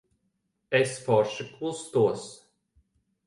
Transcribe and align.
Es 0.77 0.93
forši 1.09 1.45
kustos. 1.59 2.23